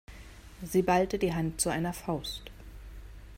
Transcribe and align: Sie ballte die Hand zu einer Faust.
Sie 0.63 0.81
ballte 0.81 1.19
die 1.19 1.31
Hand 1.35 1.61
zu 1.61 1.69
einer 1.69 1.93
Faust. 1.93 2.49